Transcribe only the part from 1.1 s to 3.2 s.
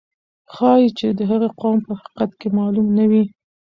د هغې قوم په حقیقت کې معلوم نه